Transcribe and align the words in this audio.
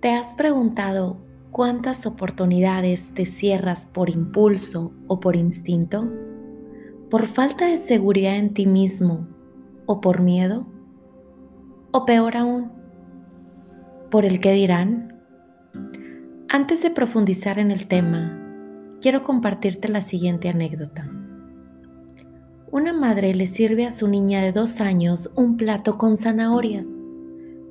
¿Te 0.00 0.12
has 0.12 0.32
preguntado 0.34 1.16
cuántas 1.50 2.06
oportunidades 2.06 3.14
te 3.14 3.26
cierras 3.26 3.84
por 3.84 4.10
impulso 4.10 4.92
o 5.08 5.18
por 5.18 5.34
instinto? 5.34 6.08
¿Por 7.10 7.26
falta 7.26 7.66
de 7.66 7.78
seguridad 7.78 8.36
en 8.36 8.54
ti 8.54 8.64
mismo 8.64 9.26
o 9.86 10.00
por 10.00 10.20
miedo? 10.20 10.68
¿O 11.90 12.04
peor 12.04 12.36
aún, 12.36 12.70
por 14.08 14.24
el 14.24 14.38
que 14.38 14.52
dirán? 14.52 15.20
Antes 16.48 16.80
de 16.80 16.92
profundizar 16.92 17.58
en 17.58 17.72
el 17.72 17.88
tema, 17.88 18.40
quiero 19.00 19.24
compartirte 19.24 19.88
la 19.88 20.02
siguiente 20.02 20.48
anécdota. 20.48 21.10
Una 22.70 22.92
madre 22.92 23.34
le 23.34 23.48
sirve 23.48 23.84
a 23.84 23.90
su 23.90 24.06
niña 24.06 24.42
de 24.42 24.52
dos 24.52 24.80
años 24.80 25.32
un 25.34 25.56
plato 25.56 25.98
con 25.98 26.16
zanahorias. 26.16 26.86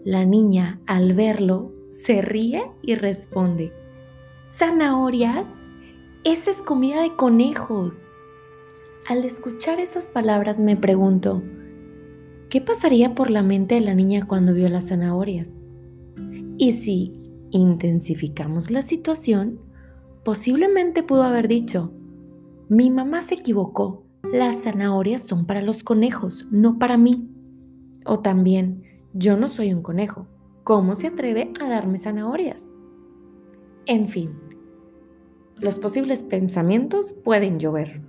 La 0.04 0.26
niña, 0.26 0.82
al 0.88 1.14
verlo, 1.14 1.77
se 1.90 2.22
ríe 2.22 2.64
y 2.82 2.96
responde, 2.96 3.74
¿zanahorias? 4.58 5.48
Esa 6.24 6.52
es 6.52 6.62
comida 6.62 7.02
de 7.02 7.16
conejos. 7.16 8.00
Al 9.08 9.24
escuchar 9.24 9.80
esas 9.80 10.10
palabras 10.10 10.60
me 10.60 10.76
pregunto, 10.76 11.42
¿qué 12.50 12.60
pasaría 12.62 13.16
por 13.16 13.30
la 13.30 13.44
mente 13.44 13.76
de 13.76 13.82
la 13.82 13.94
niña 13.94 14.26
cuando 14.28 14.54
vio 14.54 14.68
las 14.68 14.90
zanahorias? 14.90 15.62
Y 16.58 16.74
si 16.74 17.22
intensificamos 17.52 18.72
la 18.72 18.82
situación, 18.82 19.60
posiblemente 20.26 21.04
pudo 21.04 21.24
haber 21.24 21.48
dicho, 21.48 21.94
mi 22.68 22.92
mamá 22.92 23.22
se 23.22 23.36
equivocó, 23.36 24.04
las 24.34 24.64
zanahorias 24.64 25.22
son 25.22 25.46
para 25.46 25.62
los 25.62 25.84
conejos, 25.84 26.46
no 26.52 26.78
para 26.80 26.98
mí. 26.98 27.30
O 28.06 28.20
también, 28.20 28.84
yo 29.14 29.38
no 29.38 29.48
soy 29.48 29.74
un 29.74 29.82
conejo, 29.82 30.28
¿Cómo 30.68 30.96
se 30.96 31.08
atreve 31.08 31.54
a 31.62 31.70
darme 31.70 31.98
zanahorias? 31.98 32.76
En 33.86 34.10
fin, 34.10 34.38
los 35.56 35.80
posibles 35.80 36.24
pensamientos 36.24 37.16
pueden 37.24 37.58
llover. 37.58 38.02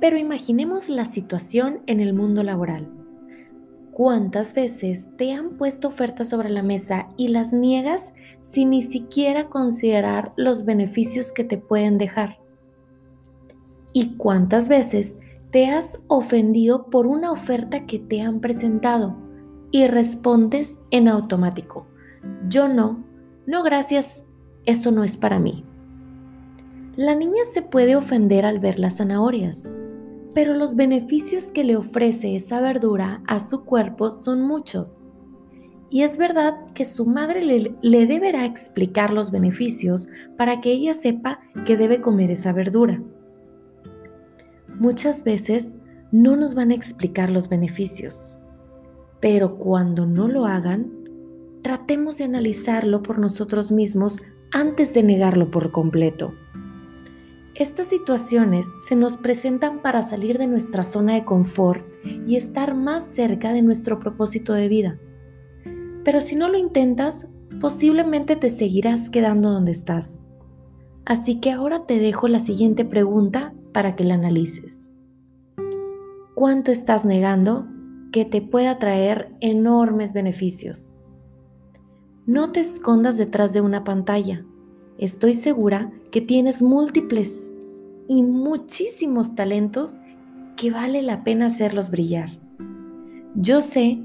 Pero 0.00 0.18
imaginemos 0.18 0.88
la 0.88 1.04
situación 1.04 1.80
en 1.86 1.98
el 1.98 2.14
mundo 2.14 2.44
laboral. 2.44 2.88
¿Cuántas 3.90 4.54
veces 4.54 5.08
te 5.16 5.32
han 5.32 5.56
puesto 5.56 5.88
ofertas 5.88 6.28
sobre 6.28 6.48
la 6.48 6.62
mesa 6.62 7.08
y 7.16 7.26
las 7.26 7.52
niegas 7.52 8.14
sin 8.40 8.70
ni 8.70 8.84
siquiera 8.84 9.48
considerar 9.48 10.34
los 10.36 10.64
beneficios 10.64 11.32
que 11.32 11.42
te 11.42 11.58
pueden 11.58 11.98
dejar? 11.98 12.38
¿Y 13.92 14.14
cuántas 14.14 14.68
veces 14.68 15.18
te 15.50 15.66
has 15.66 16.00
ofendido 16.06 16.86
por 16.86 17.08
una 17.08 17.32
oferta 17.32 17.84
que 17.84 17.98
te 17.98 18.20
han 18.20 18.38
presentado? 18.38 19.27
Y 19.70 19.86
respondes 19.86 20.78
en 20.90 21.08
automático, 21.08 21.86
yo 22.48 22.68
no, 22.68 23.04
no 23.46 23.62
gracias, 23.62 24.26
eso 24.64 24.90
no 24.90 25.04
es 25.04 25.16
para 25.16 25.38
mí. 25.38 25.64
La 26.96 27.14
niña 27.14 27.44
se 27.52 27.62
puede 27.62 27.96
ofender 27.96 28.44
al 28.44 28.58
ver 28.58 28.78
las 28.78 28.96
zanahorias, 28.96 29.68
pero 30.34 30.54
los 30.54 30.76
beneficios 30.76 31.50
que 31.50 31.64
le 31.64 31.76
ofrece 31.76 32.36
esa 32.36 32.60
verdura 32.60 33.22
a 33.26 33.40
su 33.40 33.64
cuerpo 33.64 34.14
son 34.22 34.42
muchos. 34.42 35.00
Y 35.90 36.02
es 36.02 36.18
verdad 36.18 36.54
que 36.74 36.84
su 36.84 37.06
madre 37.06 37.42
le, 37.42 38.06
deberá 38.06 38.44
explicar 38.44 39.12
los 39.12 39.30
beneficios 39.30 40.08
para 40.36 40.60
que 40.60 40.70
ella 40.70 40.92
sepa 40.92 41.40
que 41.66 41.76
debe 41.76 42.00
comer 42.00 42.30
esa 42.30 42.52
verdura. 42.52 43.02
Muchas 44.78 45.24
veces 45.24 45.76
no 46.12 46.36
nos 46.36 46.54
van 46.54 46.70
a 46.70 46.74
explicar 46.74 47.30
los 47.30 47.48
beneficios. 47.48 48.37
Pero 49.20 49.56
cuando 49.56 50.06
no 50.06 50.28
lo 50.28 50.46
hagan, 50.46 50.92
tratemos 51.62 52.18
de 52.18 52.24
analizarlo 52.24 53.02
por 53.02 53.18
nosotros 53.18 53.72
mismos 53.72 54.18
antes 54.50 54.94
de 54.94 55.02
negarlo 55.02 55.50
por 55.50 55.70
completo. 55.70 56.34
Estas 57.54 57.88
situaciones 57.88 58.68
se 58.86 58.94
nos 58.94 59.16
presentan 59.16 59.82
para 59.82 60.02
salir 60.04 60.38
de 60.38 60.46
nuestra 60.46 60.84
zona 60.84 61.14
de 61.14 61.24
confort 61.24 61.84
y 62.26 62.36
estar 62.36 62.74
más 62.74 63.02
cerca 63.02 63.52
de 63.52 63.62
nuestro 63.62 63.98
propósito 63.98 64.52
de 64.52 64.68
vida. 64.68 64.98
Pero 66.04 66.20
si 66.20 66.36
no 66.36 66.48
lo 66.48 66.56
intentas, 66.56 67.26
posiblemente 67.60 68.36
te 68.36 68.50
seguirás 68.50 69.10
quedando 69.10 69.50
donde 69.50 69.72
estás. 69.72 70.20
Así 71.04 71.40
que 71.40 71.50
ahora 71.50 71.84
te 71.84 71.98
dejo 71.98 72.28
la 72.28 72.38
siguiente 72.38 72.84
pregunta 72.84 73.52
para 73.72 73.96
que 73.96 74.04
la 74.04 74.14
analices. 74.14 74.90
¿Cuánto 76.34 76.70
estás 76.70 77.04
negando 77.04 77.66
que 78.12 78.24
te 78.24 78.40
pueda 78.42 78.78
traer 78.78 79.32
enormes 79.40 80.12
beneficios. 80.12 80.92
No 82.26 82.52
te 82.52 82.60
escondas 82.60 83.16
detrás 83.16 83.52
de 83.52 83.60
una 83.60 83.84
pantalla. 83.84 84.44
Estoy 84.98 85.34
segura 85.34 85.92
que 86.10 86.20
tienes 86.20 86.62
múltiples 86.62 87.52
y 88.08 88.22
muchísimos 88.22 89.34
talentos 89.34 89.98
que 90.56 90.70
vale 90.70 91.02
la 91.02 91.24
pena 91.24 91.46
hacerlos 91.46 91.90
brillar. 91.90 92.30
Yo 93.34 93.60
sé 93.60 93.98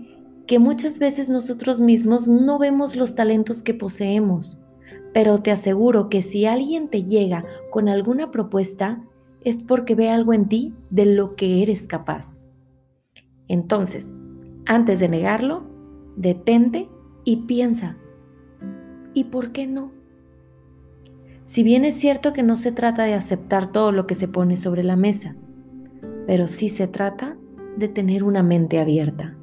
que 0.46 0.59
muchas 0.59 1.00
veces 1.00 1.30
nosotros 1.30 1.80
mismos 1.80 2.28
no 2.28 2.59
vemos 2.59 2.96
los 2.96 3.16
talentos 3.16 3.62
que 3.62 3.74
poseemos, 3.74 4.58
pero 5.14 5.41
te 5.41 5.52
aseguro 5.52 6.09
que 6.09 6.22
si 6.22 6.46
alguien 6.46 6.90
te 6.90 7.03
llega 7.03 7.44
con 7.72 7.88
alguna 7.88 8.31
propuesta, 8.31 9.03
es 9.44 9.64
porque 9.64 9.96
ve 9.96 10.09
algo 10.09 10.34
en 10.34 10.47
ti 10.47 10.74
de 10.90 11.06
lo 11.06 11.35
que 11.35 11.62
eres 11.64 11.88
capaz. 11.88 12.47
Entonces, 13.47 14.21
antes 14.65 14.99
de 14.99 15.09
negarlo, 15.09 15.63
detente 16.15 16.89
y 17.23 17.37
piensa, 17.45 17.97
¿y 19.13 19.25
por 19.25 19.51
qué 19.51 19.67
no? 19.67 19.91
Si 21.45 21.63
bien 21.63 21.85
es 21.85 21.95
cierto 21.95 22.33
que 22.33 22.43
no 22.43 22.55
se 22.55 22.71
trata 22.71 23.03
de 23.03 23.13
aceptar 23.13 23.71
todo 23.71 23.91
lo 23.91 24.07
que 24.07 24.15
se 24.15 24.27
pone 24.27 24.57
sobre 24.57 24.83
la 24.83 24.95
mesa, 24.95 25.35
pero 26.25 26.47
sí 26.47 26.69
se 26.69 26.87
trata 26.87 27.35
de 27.77 27.89
tener 27.89 28.23
una 28.23 28.43
mente 28.43 28.79
abierta. 28.79 29.35